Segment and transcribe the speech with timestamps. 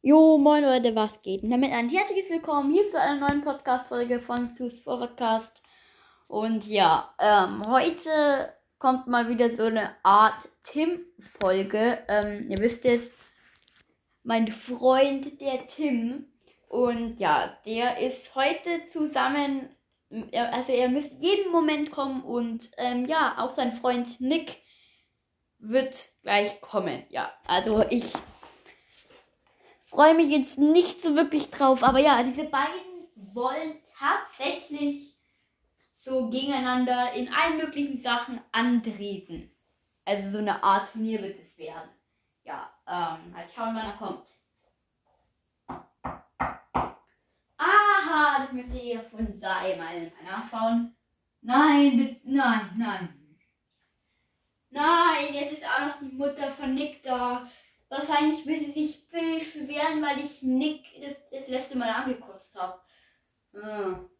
[0.00, 1.42] Jo, moin Leute, was geht?
[1.42, 5.60] Und damit ein herzliches Willkommen hier zu einer neuen Podcast-Folge von Sus Podcast.
[6.28, 11.98] Und ja, ähm, heute kommt mal wieder so eine Art Tim-Folge.
[12.06, 13.10] Ähm, ihr wisst jetzt,
[14.22, 16.26] mein Freund, der Tim.
[16.68, 19.68] Und ja, der ist heute zusammen,
[20.32, 24.58] also er müsste jeden Moment kommen und ähm, ja, auch sein Freund Nick
[25.58, 27.02] wird gleich kommen.
[27.08, 28.12] Ja, also ich
[29.88, 32.80] freue mich jetzt nicht so wirklich drauf, aber ja, diese beiden
[33.14, 35.16] wollen tatsächlich
[35.96, 39.50] so gegeneinander in allen möglichen Sachen antreten.
[40.04, 41.90] Also so eine Art Turnier wird es werden.
[42.44, 44.26] Ja, ähm, halt schauen, wann er kommt.
[47.56, 50.96] Aha, das müsste eher von sei mal nachschauen.
[51.40, 53.14] Nein, bitte, nein, nein.
[54.70, 57.48] Nein, jetzt ist auch noch die Mutter von Nick da.
[57.88, 62.80] Wahrscheinlich will sie sich beschweren, weil ich Nick das, das letzte Mal angekotzt habe.
[63.52, 64.10] Hm.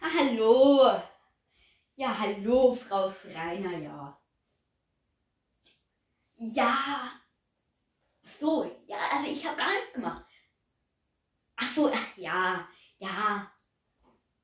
[0.00, 1.02] Ah, hallo.
[1.96, 4.18] Ja, hallo, Frau Schreiner, ja.
[6.34, 7.20] Ja.
[8.24, 10.24] So, ja, also ich habe gar nichts gemacht.
[11.56, 12.66] Ach so, ja,
[12.98, 13.52] ja.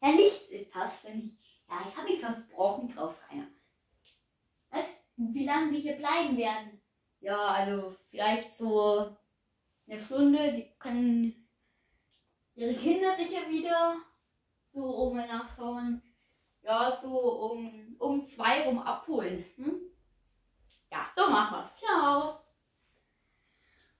[0.00, 1.33] Ja, nichts ist passt, wenn ich.
[1.69, 3.47] Ja, ich habe mich versprochen, Frau Schreiner.
[5.34, 6.81] Wie lange wir hier bleiben werden?
[7.21, 9.17] Ja, also vielleicht so
[9.87, 10.53] eine Stunde.
[10.53, 11.48] Die können
[12.55, 13.97] ihre Kinder sicher wieder
[14.73, 16.03] so um nachschauen.
[16.62, 19.45] Ja, so um, um zwei rum abholen.
[19.56, 19.81] Hm?
[20.91, 21.77] Ja, so machen wir's.
[21.79, 22.41] Ciao.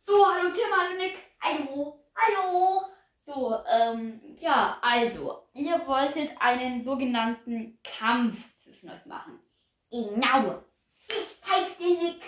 [0.01, 1.19] So, hallo Tim, hallo Nick.
[1.41, 2.05] Hallo.
[2.15, 2.83] Hallo.
[3.27, 9.39] So, ähm, ja, also, ihr wolltet einen sogenannten Kampf zwischen euch machen.
[9.91, 10.63] Genau.
[11.49, 12.21] Zeig's dir, Nick.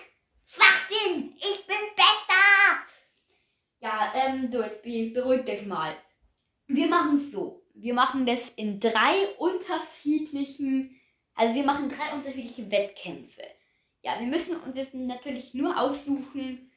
[0.47, 1.35] Schwachsinn.
[1.37, 2.81] Ich bin besser.
[3.81, 5.95] Ja, ähm, so, jetzt beruhigt euch mal.
[6.67, 7.63] Wir machen es so.
[7.75, 10.99] Wir machen das in drei unterschiedlichen,
[11.35, 13.43] also wir machen drei unterschiedliche Wettkämpfe.
[14.03, 16.73] Ja, wir müssen uns jetzt natürlich nur aussuchen,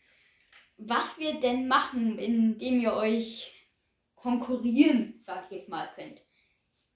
[0.77, 3.53] was wir denn machen, indem ihr euch
[4.15, 6.21] konkurrieren, sag ich jetzt mal, könnt.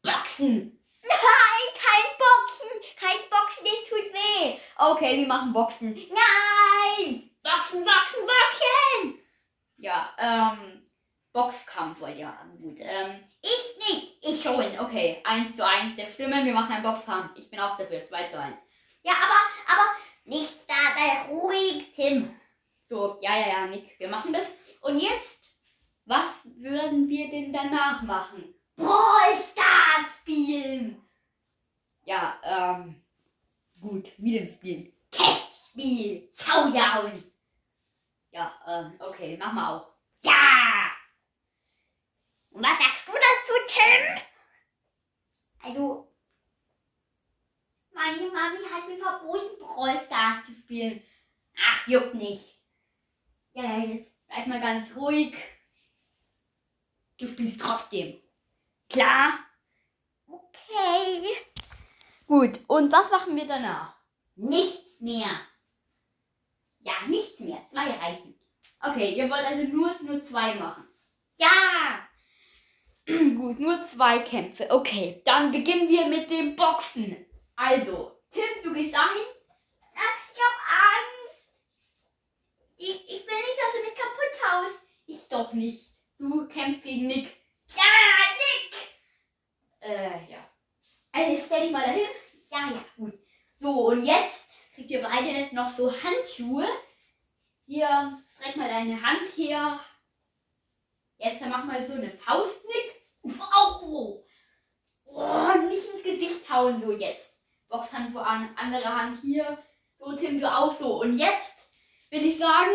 [0.03, 0.83] Boxen!
[1.73, 2.69] Kein Boxen!
[2.99, 4.57] Kein Boxen, das tut weh!
[4.77, 5.93] Okay, wir machen Boxen.
[5.93, 7.29] Nein!
[7.43, 9.19] Boxen, Boxen, Boxen!
[9.77, 10.83] Ja, ähm,
[11.31, 12.59] Boxkampf wollt ihr haben.
[12.59, 14.79] Gut, ähm, ich nicht, ich schon.
[14.79, 17.37] Okay, 1 zu 1 der Stimmen, wir machen einen Boxkampf.
[17.37, 18.55] Ich bin auch dafür, 2 zu 1.
[19.03, 19.89] Ja, aber, aber,
[20.25, 22.35] nichts da, sei ruhig, Tim.
[22.89, 24.47] So, ja, ja, ja, Nick, wir machen das.
[24.81, 25.39] Und jetzt,
[26.05, 28.55] was würden wir denn danach machen?
[28.75, 31.06] Brawl Stars spielen!
[32.07, 32.95] Ja, ähm,
[33.81, 34.93] gut, wie denn spielen?
[35.11, 36.29] Testspiel!
[36.33, 37.21] Showdown!
[38.31, 39.91] Ja, ähm, okay, machen wir auch.
[40.21, 40.89] Ja!
[42.51, 44.23] Und was sagst du dazu, Tim?
[45.61, 46.15] Also,
[47.93, 51.03] meine Mami hat mir verboten, Brawl Stars zu spielen.
[51.61, 52.57] Ach, juckt nicht.
[53.51, 55.35] Ja, jetzt bleib mal ganz ruhig.
[57.17, 58.17] Du spielst trotzdem.
[58.87, 59.39] Klar?
[60.25, 61.35] Okay.
[62.27, 63.95] Gut, und was machen wir danach?
[64.35, 65.29] Nichts mehr.
[66.79, 67.65] Ja, nichts mehr.
[67.71, 68.39] Zwei reichen.
[68.79, 70.87] Okay, ihr wollt also nur, nur zwei machen.
[71.37, 72.07] Ja!
[73.07, 74.69] Gut, nur zwei Kämpfe.
[74.69, 77.25] Okay, dann beginnen wir mit dem Boxen.
[77.55, 79.25] Also, Tim, du gehst dahin.
[80.33, 81.61] Ich hab Angst.
[82.77, 84.81] Ich, ich will nicht, dass du mich kaputt haust.
[85.07, 85.91] Ich doch nicht.
[86.19, 87.35] Du kämpfst gegen Nick.
[87.75, 87.83] Ja,
[88.37, 89.89] Nick!
[89.89, 90.49] Äh, ja.
[91.11, 92.07] Also, stell dich mal dahin.
[92.51, 93.13] Ja, ja, gut.
[93.59, 96.67] So, und jetzt kriegt ihr beide noch so Handschuhe.
[97.65, 99.79] Hier, streck mal deine Hand her.
[101.17, 103.39] Jetzt mach mal so eine Faust, Nick.
[103.51, 104.23] Au!
[105.05, 107.31] Oh, nicht ins Gesicht hauen, so jetzt.
[107.69, 109.57] Boxhandschuhe an, andere Hand hier.
[109.97, 111.01] So, Tim, du auch so.
[111.01, 111.67] Und jetzt
[112.09, 112.71] will ich sagen,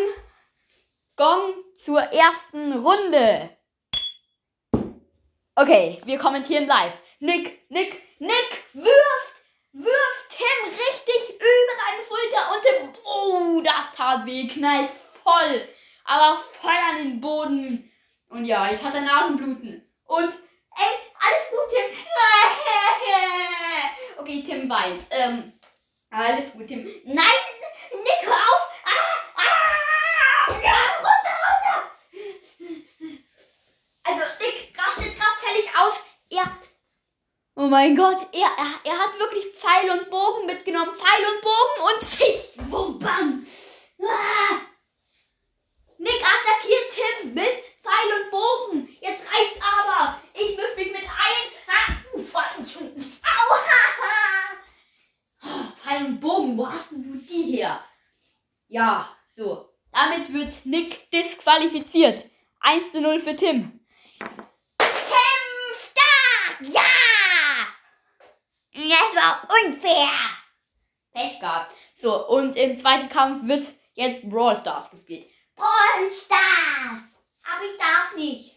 [1.17, 1.55] Gong
[1.85, 3.57] zur ersten Runde.
[5.55, 6.95] Okay, wir kommentieren live.
[7.21, 9.32] Nick, Nick, Nick wirft,
[9.73, 14.91] wirft Tim richtig über deine Schulter und Tim, oh, das tat weh, knallt
[15.23, 15.69] voll,
[16.05, 17.91] aber voll an den Boden.
[18.29, 19.87] Und ja, jetzt hat er Nasenbluten.
[20.05, 21.97] Und, ey, alles gut, Tim.
[24.19, 25.03] Okay, Tim weint.
[25.11, 25.53] Ähm,
[26.11, 26.89] alles gut, Tim.
[27.05, 27.27] Nein,
[37.73, 40.95] mein Gott, er, er, er hat wirklich Pfeil und Bogen mitgenommen.
[40.95, 42.71] Pfeil und Bogen und sich.
[42.71, 43.47] Wum, bam.
[43.99, 44.61] Ah.
[45.97, 48.97] Nick attackiert Tim mit Pfeil und Bogen.
[49.01, 50.21] Jetzt reicht's aber.
[50.35, 51.53] Ich wirf mich mit ein.
[51.67, 51.97] Ah,
[55.45, 57.83] oh, Pfeil und Bogen, wo hast du die her?
[58.69, 59.71] Ja, so.
[59.93, 62.27] Damit wird Nick disqualifiziert.
[62.61, 63.82] 1 zu 0 für Tim.
[68.75, 70.09] Das war unfair!
[71.13, 71.75] Pech gehabt.
[72.01, 75.29] So, und im zweiten Kampf wird jetzt Brawl Stars gespielt.
[75.55, 77.03] Brawl Stars!
[77.45, 78.57] Aber ich darf nicht.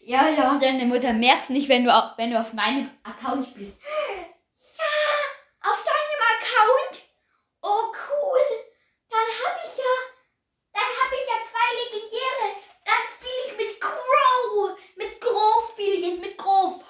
[0.00, 3.76] Ja, ja, deine Mutter merkt nicht, wenn du, auf, wenn du auf meinem Account spielst.
[4.76, 7.02] Ja, auf deinem Account?
[7.62, 8.40] Oh, cool.
[9.08, 9.94] Dann hab ich ja,
[10.72, 12.56] dann hab ich ja zwei Legendäre.
[12.84, 14.76] Dann spiele ich mit Crow.
[14.96, 16.84] Mit Grove spiele ich jetzt, mit Grove.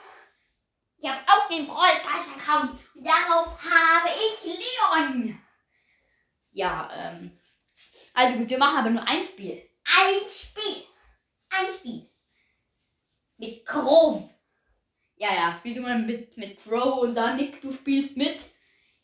[0.97, 2.81] Ich habe auch den Brawl Stars Account.
[2.95, 5.41] Und darauf habe ich Leon.
[6.53, 7.39] Ja, ähm.
[8.15, 9.63] Also gut, wir machen aber nur ein Spiel.
[9.85, 10.85] Ein Spiel.
[11.51, 12.11] Ein Spiel.
[13.37, 14.31] Mit Grove.
[15.17, 18.43] Ja, ja, spielst du mal mit, mit Crow und dann Nick, du spielst mit.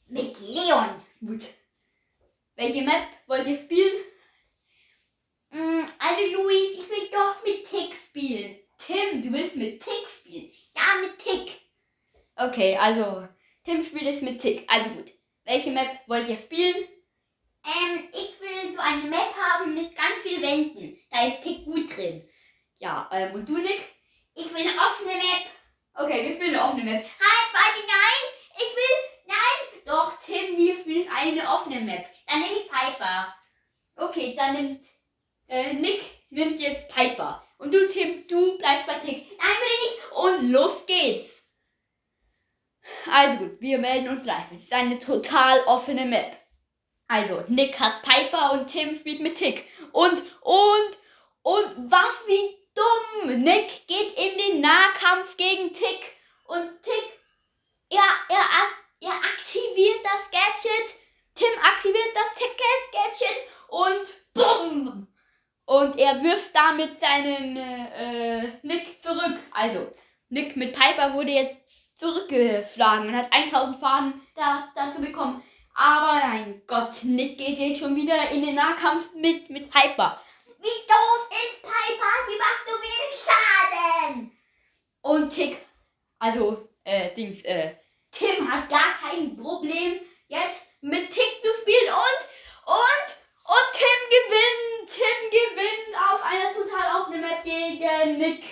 [0.06, 1.02] Mit Leon.
[1.20, 1.44] Gut.
[2.56, 4.04] Welche Map wollt ihr spielen?
[5.50, 8.56] Mm, Also Luis, ich will doch mit Tick spielen.
[8.78, 10.50] Tim, du willst mit Tick spielen.
[10.74, 11.60] Ja, mit Tick.
[12.36, 13.28] Okay, also
[13.64, 14.64] Tim spielt jetzt mit Tick.
[14.68, 15.12] Also gut.
[15.44, 16.86] Welche Map wollt ihr spielen?
[17.64, 20.98] Ähm, ich will so eine Map haben mit ganz vielen Wänden.
[21.10, 22.28] Da ist Tick gut drin.
[22.78, 23.80] Ja, ähm, und du, Nick?
[24.34, 25.46] Ich will eine offene Map.
[25.94, 27.04] Okay, wir spielen eine offene Map.
[27.04, 28.30] Halt, warte, nein.
[28.54, 28.96] Ich will,
[29.26, 29.82] nein.
[29.84, 32.06] Doch, Tim, wir spielen eine offene Map.
[32.26, 33.34] Dann nehme ich Piper.
[33.96, 34.86] Okay, dann nimmt
[35.50, 37.44] äh, Nick nimmt jetzt Piper.
[37.58, 39.26] Und du, Tim, du bleibst bei Tick.
[39.36, 40.12] Nein, will ich nicht.
[40.12, 41.30] Und los geht's.
[43.10, 44.50] Also gut, wir melden uns live.
[44.54, 46.39] Es ist eine total offene Map.
[47.10, 49.64] Also, Nick hat Piper und Tim spielt mit Tick.
[49.90, 50.98] Und, und,
[51.42, 53.42] und was wie dumm.
[53.42, 56.14] Nick geht in den Nahkampf gegen Tick.
[56.44, 57.18] Und Tick,
[57.88, 57.98] er,
[58.28, 60.94] er, er aktiviert das Gadget.
[61.34, 65.08] Tim aktiviert das Ticket-Gadget und bumm.
[65.64, 69.36] Und er wirft damit seinen äh, Nick zurück.
[69.50, 69.92] Also,
[70.28, 71.56] Nick mit Piper wurde jetzt
[71.98, 75.42] zurückgeschlagen und hat 1000 Faden da, dazu bekommen.
[75.80, 80.20] Aber mein Gott, Nick geht jetzt schon wieder in den Nahkampf mit, mit Piper.
[80.58, 82.12] Wie doof ist Piper?
[82.28, 84.38] Sie macht so wenig Schaden.
[85.00, 85.58] Und Tick,
[86.18, 87.76] also, äh, Dings, äh,
[88.10, 93.08] Tim hat gar kein Problem, jetzt mit Tick zu spielen und, und,
[93.46, 94.90] und Tim gewinnt.
[94.90, 98.44] Tim gewinnt auf einer total offenen Map gegen Nick.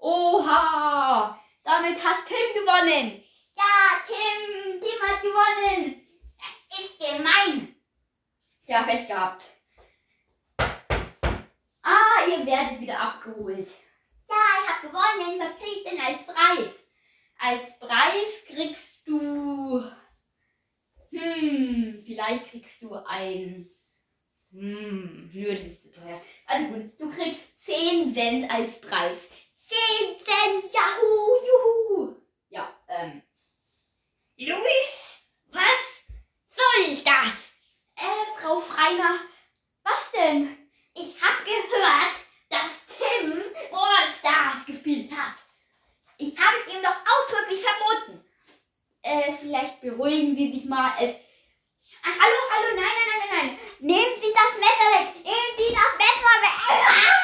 [0.00, 1.42] Oha!
[1.64, 3.24] Damit hat Tim gewonnen.
[3.56, 6.07] Ja, Tim, Tim hat gewonnen.
[6.78, 7.74] Das ist gemein.
[8.66, 9.46] Ja, Pech gehabt.
[11.82, 13.68] Ah, ihr werdet wieder abgeholt.
[14.28, 15.40] Ja, ich habe gewonnen.
[15.40, 16.70] Was krieg ich denn als Preis?
[17.38, 19.82] Als Preis kriegst du.
[21.10, 23.70] Hm, vielleicht kriegst du ein.
[24.52, 26.20] Hm, nö, das ist zu teuer.
[26.46, 29.28] Also gut, du kriegst 10 Cent als Preis.
[29.66, 32.16] 10 Cent, Yahoo, juhu.
[32.50, 33.22] Ja, ähm.
[34.36, 35.98] Luis, was
[36.58, 37.34] soll das?
[37.96, 39.20] Äh, Frau Schreiner,
[39.82, 40.56] was denn?
[40.94, 42.16] Ich hab gehört,
[42.48, 45.40] dass Tim Brawl Stars gespielt hat.
[46.18, 48.24] Ich habe es ihm doch ausdrücklich verboten.
[49.02, 50.92] Äh, vielleicht beruhigen Sie sich mal.
[51.00, 51.18] Es, Ah,
[52.02, 53.58] hallo, hallo, nein, nein, nein, nein.
[53.80, 55.14] Nehmen Sie das Messer weg.
[55.24, 56.56] Nehmen Sie das Messer weg.
[56.68, 57.18] Ah!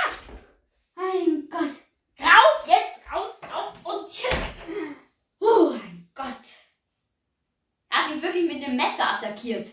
[1.15, 1.71] mein Gott.
[2.21, 4.37] Raus jetzt, raus, raus und tschüss.
[5.41, 6.47] Oh mein Gott.
[7.91, 9.73] Hat mich wirklich mit dem Messer attackiert.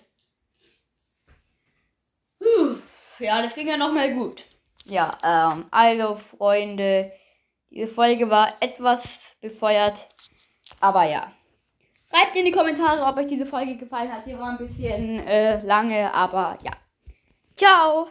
[2.40, 2.78] Puh.
[3.20, 4.44] Ja, das ging ja nochmal gut.
[4.86, 7.12] Ja, ähm, also Freunde,
[7.70, 9.04] diese Folge war etwas
[9.40, 10.08] befeuert,
[10.80, 11.32] aber ja.
[12.12, 14.25] Schreibt in die Kommentare, ob euch diese Folge gefallen hat.
[14.25, 16.72] Die war ein bisschen äh, lange, aber ja.
[17.56, 18.10] Ciao!